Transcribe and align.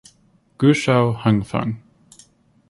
Guizhou 0.57 1.13
Hengfeng 1.23 1.77